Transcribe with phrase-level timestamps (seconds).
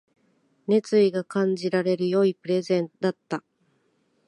[0.65, 3.43] 熱意が感じられる良いプレゼンだった